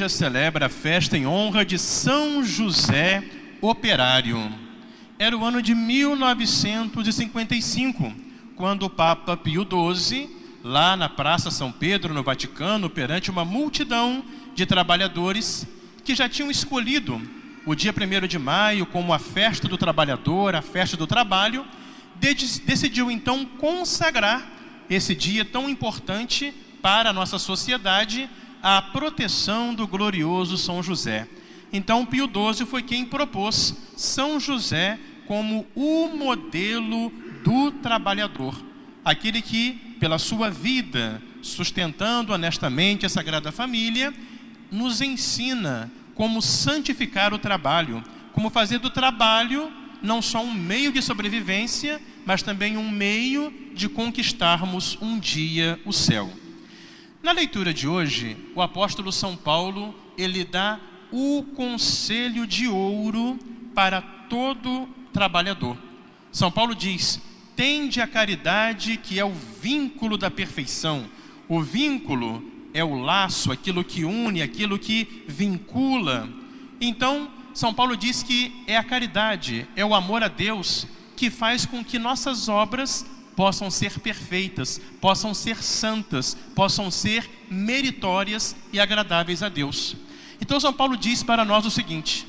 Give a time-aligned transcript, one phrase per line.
[0.00, 3.22] igreja celebra a festa em honra de São José
[3.60, 4.50] Operário.
[5.18, 8.10] Era o ano de 1955,
[8.56, 10.30] quando o Papa Pio XII,
[10.64, 14.24] lá na Praça São Pedro, no Vaticano, perante uma multidão
[14.54, 15.66] de trabalhadores
[16.02, 17.20] que já tinham escolhido
[17.66, 21.66] o dia 1 de maio como a festa do trabalhador, a festa do trabalho,
[22.64, 24.50] decidiu então consagrar
[24.88, 28.30] esse dia tão importante para a nossa sociedade
[28.62, 31.28] à proteção do glorioso São José.
[31.72, 37.10] Então, Pio XII foi quem propôs São José como o modelo
[37.44, 38.60] do trabalhador,
[39.04, 44.12] aquele que, pela sua vida, sustentando honestamente a Sagrada Família,
[44.70, 48.02] nos ensina como santificar o trabalho,
[48.32, 53.88] como fazer do trabalho não só um meio de sobrevivência, mas também um meio de
[53.88, 56.30] conquistarmos um dia o céu.
[57.22, 60.80] Na leitura de hoje, o apóstolo São Paulo, ele dá
[61.12, 63.38] o conselho de ouro
[63.74, 65.76] para todo trabalhador.
[66.32, 67.20] São Paulo diz:
[67.54, 71.04] "Tende a caridade, que é o vínculo da perfeição".
[71.46, 76.26] O vínculo é o laço, aquilo que une, aquilo que vincula.
[76.80, 81.66] Então, São Paulo diz que é a caridade, é o amor a Deus que faz
[81.66, 83.04] com que nossas obras
[83.40, 89.96] possam ser perfeitas, possam ser santas, possam ser meritórias e agradáveis a Deus.
[90.42, 92.26] Então São Paulo diz para nós o seguinte: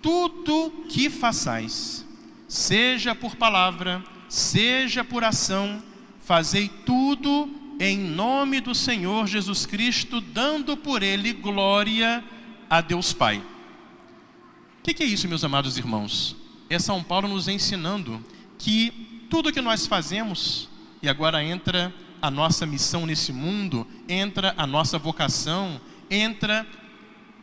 [0.00, 2.06] tudo que façais,
[2.46, 5.82] seja por palavra, seja por ação,
[6.20, 12.22] fazei tudo em nome do Senhor Jesus Cristo, dando por ele glória
[12.70, 13.38] a Deus Pai.
[13.38, 16.36] O que, que é isso, meus amados irmãos?
[16.70, 18.24] É São Paulo nos ensinando
[18.56, 20.68] que tudo que nós fazemos,
[21.02, 26.66] e agora entra a nossa missão nesse mundo, entra a nossa vocação, entra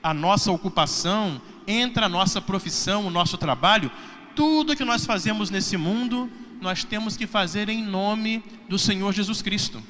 [0.02, 3.92] a nossa ocupação, entra a nossa profissão, o nosso trabalho,
[4.36, 9.42] tudo que nós fazemos nesse mundo, nós temos que fazer em nome do Senhor Jesus
[9.42, 9.82] Cristo.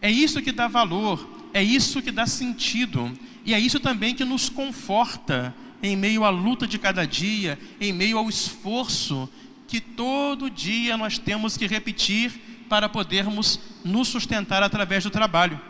[0.00, 3.12] É isso que dá valor, é isso que dá sentido,
[3.44, 7.92] e é isso também que nos conforta em meio à luta de cada dia, em
[7.92, 9.28] meio ao esforço
[9.66, 12.32] que todo dia nós temos que repetir
[12.68, 15.60] para podermos nos sustentar através do trabalho.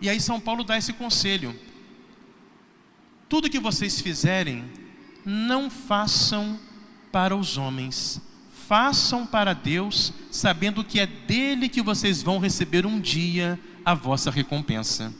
[0.00, 1.54] E aí São Paulo dá esse conselho:
[3.28, 4.64] tudo que vocês fizerem,
[5.24, 6.58] não façam
[7.12, 8.20] para os homens,
[8.66, 14.30] façam para Deus, sabendo que é dele que vocês vão receber um dia a vossa
[14.30, 15.14] recompensa.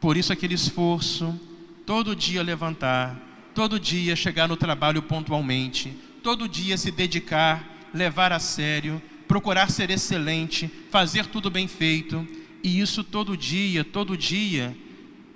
[0.00, 1.38] Por isso, aquele esforço,
[1.86, 3.16] todo dia levantar,
[3.54, 9.90] todo dia chegar no trabalho pontualmente, todo dia se dedicar, levar a sério, procurar ser
[9.90, 12.26] excelente, fazer tudo bem feito,
[12.62, 14.76] e isso todo dia, todo dia.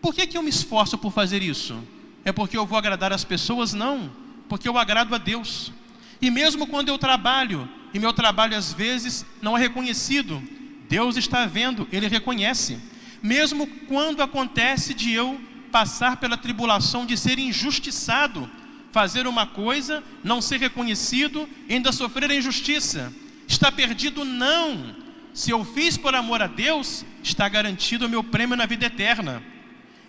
[0.01, 1.77] Por que, que eu me esforço por fazer isso?
[2.25, 3.73] É porque eu vou agradar as pessoas?
[3.73, 4.11] Não,
[4.49, 5.73] porque eu agrado a Deus.
[6.21, 10.43] E mesmo quando eu trabalho, e meu trabalho às vezes não é reconhecido,
[10.89, 12.79] Deus está vendo, Ele reconhece.
[13.23, 15.41] Mesmo quando acontece de eu
[15.73, 18.49] passar pela tribulação de ser injustiçado,
[18.93, 23.13] fazer uma coisa, não ser reconhecido, ainda sofrer a injustiça,
[23.47, 24.25] está perdido?
[24.25, 24.97] Não.
[25.33, 29.43] Se eu fiz por amor a Deus, está garantido o meu prêmio na vida eterna.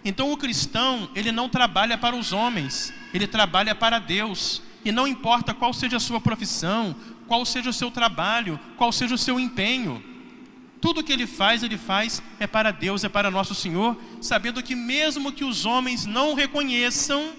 [0.05, 4.61] Então o cristão, ele não trabalha para os homens, ele trabalha para Deus.
[4.85, 6.95] E não importa qual seja a sua profissão,
[7.27, 10.01] qual seja o seu trabalho, qual seja o seu empenho.
[10.79, 14.75] Tudo que ele faz, ele faz é para Deus, é para nosso Senhor, sabendo que
[14.75, 17.33] mesmo que os homens não reconheçam,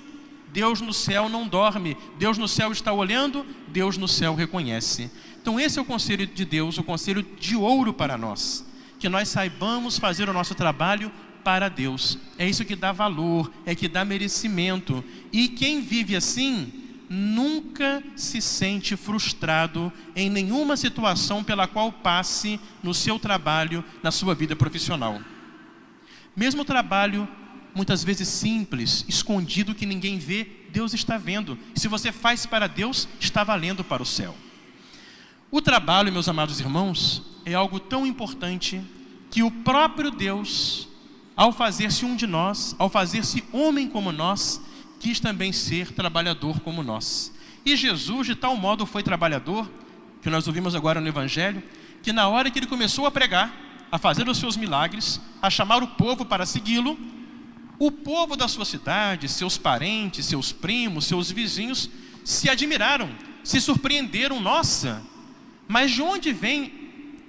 [0.52, 5.10] Deus no céu não dorme, Deus no céu está olhando, Deus no céu reconhece.
[5.40, 8.66] Então esse é o conselho de Deus, o conselho de ouro para nós,
[8.98, 11.12] que nós saibamos fazer o nosso trabalho
[11.44, 12.18] para Deus.
[12.36, 15.02] É isso que dá valor, é que dá merecimento.
[15.32, 16.72] E quem vive assim,
[17.08, 24.34] nunca se sente frustrado em nenhuma situação pela qual passe no seu trabalho, na sua
[24.34, 25.20] vida profissional.
[26.36, 27.26] Mesmo o trabalho,
[27.78, 31.56] muitas vezes simples, escondido que ninguém vê, Deus está vendo.
[31.76, 34.34] Se você faz para Deus, está valendo para o céu.
[35.48, 38.82] O trabalho, meus amados irmãos, é algo tão importante
[39.30, 40.88] que o próprio Deus,
[41.36, 44.60] ao fazer-se um de nós, ao fazer-se homem como nós,
[44.98, 47.32] quis também ser trabalhador como nós.
[47.64, 49.70] E Jesus, de tal modo, foi trabalhador,
[50.20, 51.62] que nós ouvimos agora no Evangelho,
[52.02, 53.54] que na hora que ele começou a pregar,
[53.92, 56.98] a fazer os seus milagres, a chamar o povo para segui-lo,
[57.78, 61.88] o povo da sua cidade, seus parentes, seus primos, seus vizinhos,
[62.24, 63.10] se admiraram,
[63.44, 64.40] se surpreenderam.
[64.40, 65.02] Nossa,
[65.66, 66.72] mas de onde vem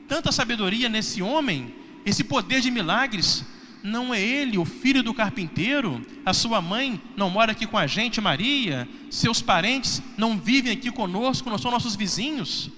[0.08, 1.74] tanta sabedoria nesse homem,
[2.06, 3.46] esse poder de milagres?
[3.84, 6.06] não é ele o filho do carpinteiro?
[6.26, 8.88] A sua mãe não mora aqui com a gente, Maria?
[9.10, 12.70] Seus parentes não vivem aqui conosco, não são nossos vizinhos?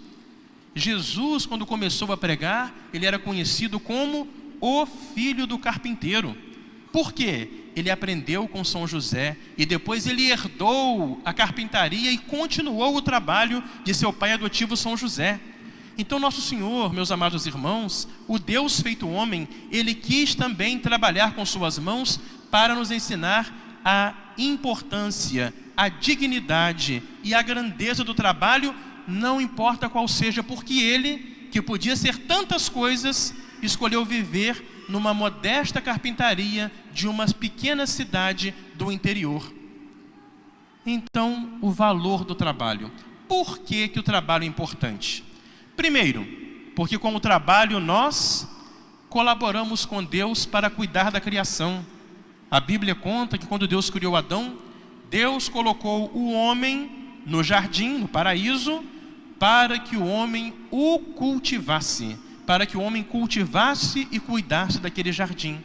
[0.75, 4.27] Jesus, quando começou a pregar, ele era conhecido como
[4.59, 6.37] o filho do carpinteiro.
[6.91, 7.49] Por quê?
[7.75, 13.63] Ele aprendeu com São José e depois ele herdou a carpintaria e continuou o trabalho
[13.83, 15.39] de seu pai adotivo São José.
[15.97, 21.45] Então, Nosso Senhor, meus amados irmãos, o Deus feito homem, ele quis também trabalhar com
[21.45, 22.19] suas mãos
[22.49, 28.73] para nos ensinar a importância, a dignidade e a grandeza do trabalho,
[29.07, 35.81] não importa qual seja, porque ele, que podia ser tantas coisas, escolheu viver numa modesta
[35.81, 39.53] carpintaria de uma pequena cidade do interior.
[40.85, 42.91] Então, o valor do trabalho.
[43.27, 45.23] Por que, que o trabalho é importante?
[45.75, 46.27] Primeiro,
[46.75, 48.47] porque com o trabalho nós
[49.09, 51.85] colaboramos com Deus para cuidar da criação.
[52.49, 54.57] A Bíblia conta que quando Deus criou Adão,
[55.09, 56.89] Deus colocou o homem
[57.25, 58.83] no jardim, no paraíso,
[59.37, 62.17] para que o homem o cultivasse,
[62.51, 65.63] para que o homem cultivasse e cuidasse daquele jardim.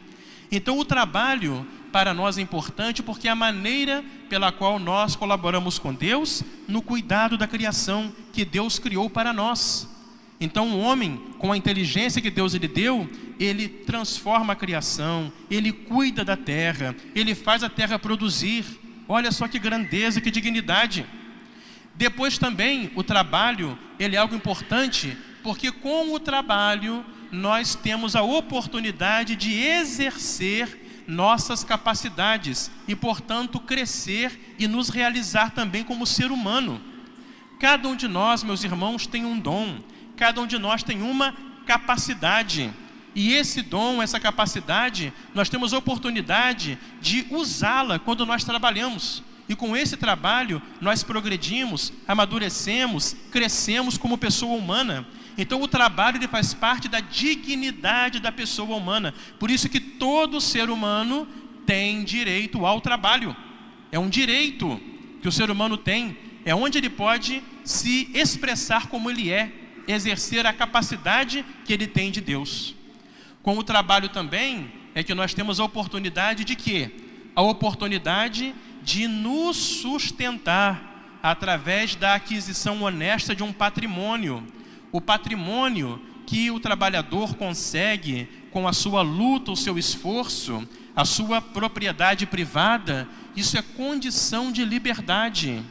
[0.49, 5.77] Então o trabalho para nós é importante porque é a maneira pela qual nós colaboramos
[5.77, 9.85] com Deus no cuidado da criação que Deus criou para nós.
[10.39, 15.73] Então, o homem, com a inteligência que Deus lhe deu, ele transforma a criação, ele
[15.73, 18.63] cuida da terra, ele faz a terra produzir.
[19.09, 21.05] Olha só que grandeza, que dignidade.
[21.95, 25.17] Depois também, o trabalho, ele é algo importante,
[25.47, 34.55] porque com o trabalho nós temos a oportunidade de exercer nossas capacidades e, portanto, crescer
[34.59, 36.81] e nos realizar também como ser humano.
[37.61, 39.79] Cada um de nós, meus irmãos, tem um dom
[40.17, 41.33] cada um de nós tem uma
[41.65, 42.73] capacidade.
[43.15, 49.23] E esse dom, essa capacidade, nós temos oportunidade de usá-la quando nós trabalhamos.
[49.47, 55.07] E com esse trabalho, nós progredimos, amadurecemos, crescemos como pessoa humana.
[55.37, 59.13] Então, o trabalho ele faz parte da dignidade da pessoa humana.
[59.39, 61.27] Por isso que todo ser humano
[61.65, 63.35] tem direito ao trabalho.
[63.91, 64.79] É um direito
[65.21, 66.17] que o ser humano tem.
[66.43, 69.51] É onde ele pode se expressar como ele é
[69.87, 72.75] exercer a capacidade que ele tem de Deus.
[73.41, 76.91] Com o trabalho também é que nós temos a oportunidade de quê?
[77.35, 78.53] A oportunidade
[78.83, 84.45] de nos sustentar através da aquisição honesta de um patrimônio.
[84.97, 91.39] O patrimônio que o trabalhador consegue com a sua luta, o seu esforço, a sua
[91.39, 95.61] propriedade privada, isso é condição de liberdade.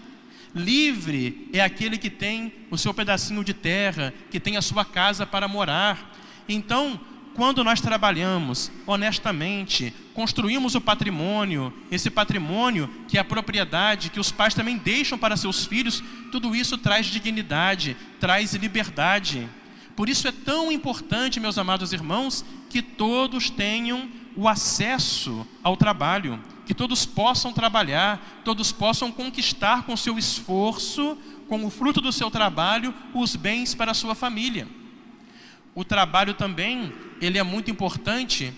[0.54, 5.26] Livre é aquele que tem o seu pedacinho de terra, que tem a sua casa
[5.26, 6.16] para morar.
[6.48, 7.00] Então,
[7.36, 14.32] quando nós trabalhamos honestamente, construímos o patrimônio, esse patrimônio que é a propriedade que os
[14.32, 16.02] pais também deixam para seus filhos,
[16.32, 19.46] tudo isso traz dignidade, traz liberdade.
[19.94, 26.42] Por isso é tão importante, meus amados irmãos, que todos tenham o acesso ao trabalho
[26.66, 31.16] que todos possam trabalhar, todos possam conquistar com seu esforço,
[31.46, 34.66] com o fruto do seu trabalho, os bens para a sua família.
[35.76, 38.52] O trabalho também, ele é muito importante,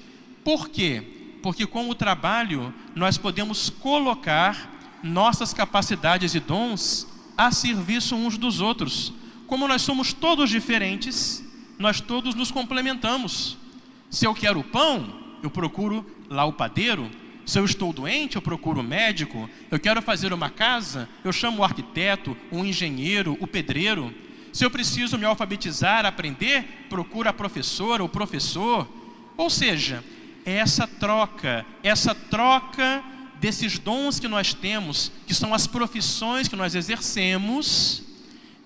[0.45, 1.03] por quê?
[1.43, 8.61] Porque com o trabalho nós podemos colocar nossas capacidades e dons a serviço uns dos
[8.61, 9.13] outros.
[9.47, 11.45] Como nós somos todos diferentes,
[11.79, 13.57] nós todos nos complementamos.
[14.11, 15.13] Se eu quero pão,
[15.43, 17.09] eu procuro lá o padeiro,
[17.49, 19.49] se eu estou doente, eu procuro um médico.
[19.71, 24.13] Eu quero fazer uma casa, eu chamo o arquiteto, o engenheiro, o pedreiro.
[24.53, 28.89] Se eu preciso me alfabetizar, aprender, procuro a professora, o professor.
[29.37, 30.03] Ou seja,
[30.45, 33.05] é essa troca, essa troca
[33.41, 38.03] desses dons que nós temos, que são as profissões que nós exercemos,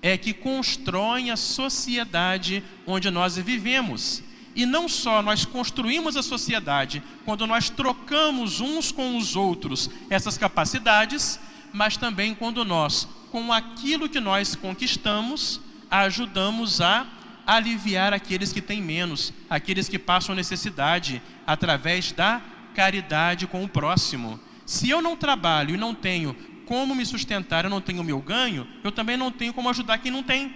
[0.00, 4.22] é que constroem a sociedade onde nós vivemos.
[4.54, 10.36] E não só nós construímos a sociedade quando nós trocamos uns com os outros essas
[10.36, 11.38] capacidades,
[11.72, 15.60] mas também quando nós, com aquilo que nós conquistamos,
[15.92, 17.06] ajudamos a
[17.46, 22.40] aliviar aqueles que têm menos, aqueles que passam necessidade, através da
[22.74, 24.40] caridade com o próximo.
[24.64, 26.34] Se eu não trabalho e não tenho
[26.64, 30.10] como me sustentar, eu não tenho meu ganho, eu também não tenho como ajudar quem
[30.10, 30.54] não tem.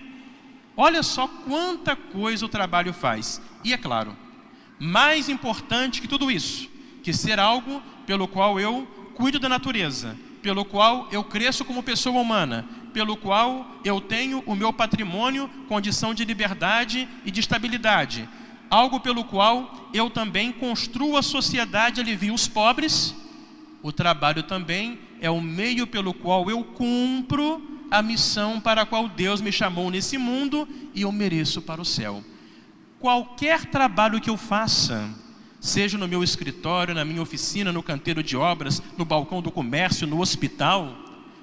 [0.74, 3.42] Olha só quanta coisa o trabalho faz.
[3.62, 4.16] E é claro,
[4.78, 6.70] mais importante que tudo isso,
[7.02, 12.20] que ser algo pelo qual eu cuido da natureza, pelo qual eu cresço como pessoa
[12.20, 12.66] humana,
[12.96, 18.26] pelo qual eu tenho o meu patrimônio, condição de liberdade e de estabilidade.
[18.70, 23.14] algo pelo qual eu também construo a sociedade alivio os pobres.
[23.82, 29.10] O trabalho também é o meio pelo qual eu cumpro a missão para a qual
[29.10, 32.24] Deus me chamou nesse mundo e eu mereço para o céu.
[32.98, 35.10] Qualquer trabalho que eu faça,
[35.60, 40.06] seja no meu escritório, na minha oficina, no canteiro de obras, no balcão do comércio,
[40.06, 40.96] no hospital,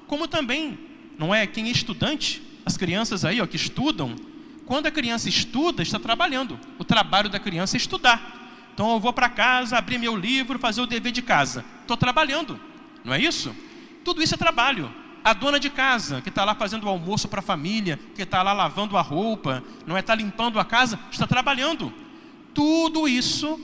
[0.08, 1.46] como também, não é?
[1.48, 4.16] Quem é estudante, as crianças aí ó, que estudam,
[4.66, 6.60] quando a criança estuda, está trabalhando.
[6.80, 8.42] O trabalho da criança é estudar.
[8.74, 11.64] Então eu vou para casa, abrir meu livro, fazer o dever de casa.
[11.82, 12.60] Estou trabalhando,
[13.04, 13.56] não é isso?
[14.04, 14.92] Tudo isso é trabalho.
[15.24, 18.42] A dona de casa, que está lá fazendo o almoço para a família, que está
[18.42, 20.02] lá lavando a roupa, não é?
[20.02, 21.94] Está limpando a casa, está trabalhando.
[22.54, 23.60] Tudo isso,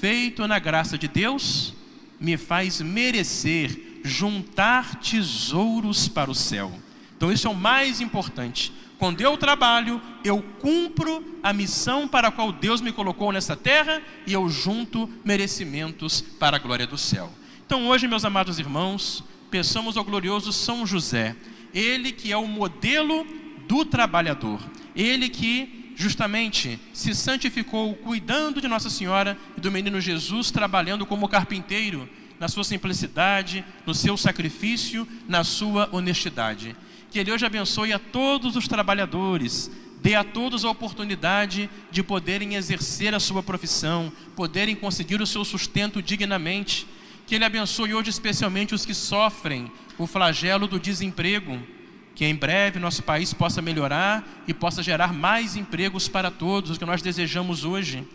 [0.00, 1.74] feito na graça de Deus,
[2.18, 6.72] me faz merecer juntar tesouros para o céu.
[7.16, 8.72] Então, isso é o mais importante.
[8.98, 14.00] Quando eu trabalho, eu cumpro a missão para a qual Deus me colocou nessa terra
[14.26, 17.30] e eu junto merecimentos para a glória do céu.
[17.66, 21.36] Então, hoje, meus amados irmãos, peçamos ao glorioso São José,
[21.74, 23.26] ele que é o modelo
[23.66, 24.60] do trabalhador,
[24.94, 31.28] ele que justamente se santificou cuidando de Nossa Senhora e do menino Jesus, trabalhando como
[31.28, 32.08] carpinteiro,
[32.38, 36.76] na sua simplicidade, no seu sacrifício, na sua honestidade.
[37.10, 39.70] Que Ele hoje abençoe a todos os trabalhadores,
[40.02, 45.44] dê a todos a oportunidade de poderem exercer a sua profissão, poderem conseguir o seu
[45.44, 46.86] sustento dignamente.
[47.26, 51.58] Que Ele abençoe hoje especialmente os que sofrem o flagelo do desemprego,
[52.14, 56.78] que em breve nosso país possa melhorar e possa gerar mais empregos para todos, o
[56.78, 58.06] que nós desejamos hoje.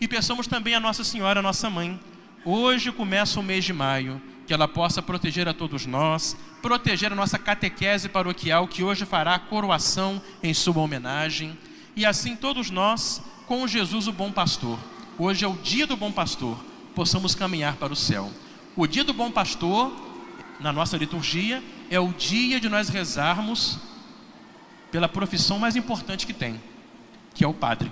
[0.00, 1.98] E peçamos também a Nossa Senhora, nossa mãe.
[2.48, 7.16] Hoje começa o mês de maio que ela possa proteger a todos nós, proteger a
[7.16, 11.58] nossa catequese paroquial, que hoje fará coroação em sua homenagem,
[11.96, 14.78] e assim todos nós, com Jesus o bom pastor.
[15.18, 16.56] Hoje é o dia do bom pastor,
[16.94, 18.30] possamos caminhar para o céu.
[18.76, 19.92] O dia do bom pastor,
[20.60, 21.60] na nossa liturgia,
[21.90, 23.76] é o dia de nós rezarmos
[24.92, 26.60] pela profissão mais importante que tem,
[27.34, 27.90] que é o padre.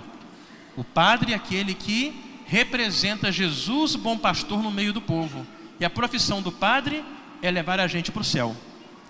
[0.77, 5.45] O padre é aquele que representa Jesus, bom pastor, no meio do povo.
[5.79, 7.03] E a profissão do padre
[7.41, 8.55] é levar a gente para o céu,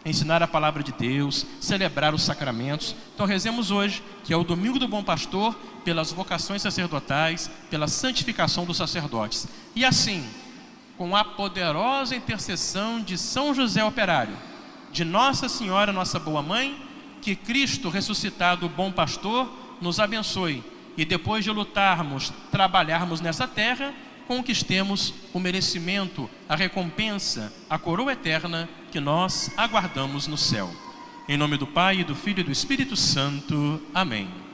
[0.06, 2.96] ensinar a palavra de Deus, celebrar os sacramentos.
[3.14, 8.66] Então rezemos hoje, que é o domingo do bom pastor, pelas vocações sacerdotais, pela santificação
[8.66, 9.48] dos sacerdotes.
[9.76, 10.26] E assim,
[10.98, 14.36] com a poderosa intercessão de São José Operário,
[14.92, 16.82] de Nossa Senhora, nossa boa mãe,
[17.22, 19.52] que Cristo ressuscitado, bom pastor,
[19.82, 20.64] nos abençoe
[20.98, 23.94] e depois de lutarmos, trabalharmos nessa terra,
[24.28, 30.74] conquistemos o merecimento, a recompensa, a coroa eterna que nós aguardamos no céu.
[31.28, 33.82] Em nome do Pai, do Filho e do Espírito Santo.
[33.94, 34.45] Amém.